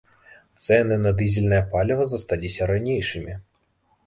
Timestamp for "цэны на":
0.63-1.11